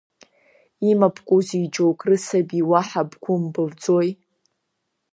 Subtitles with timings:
[0.89, 4.09] Имабкузеи џьоук рысаби, уаҳа бгәы мбылӡои?